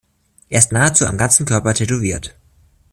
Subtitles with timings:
[0.49, 2.33] Er ist nahezu am ganzen Körper tätowiert.